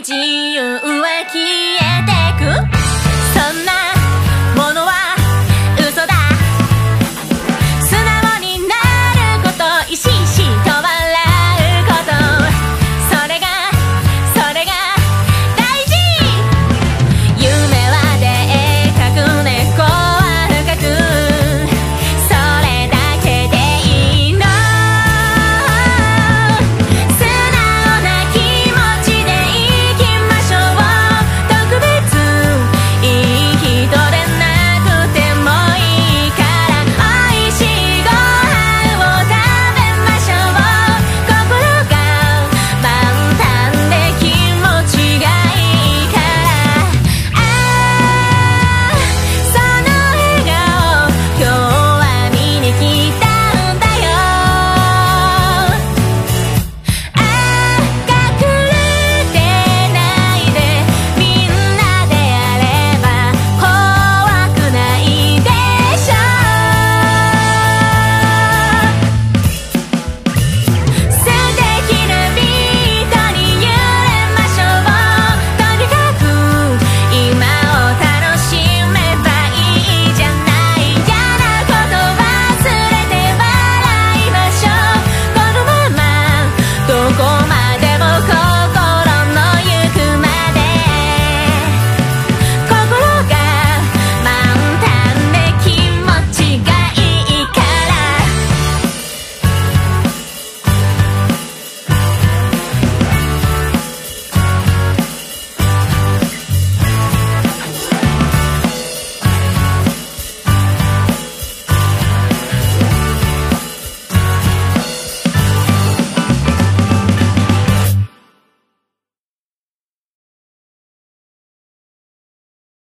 [0.00, 0.62] 自由
[1.00, 1.24] は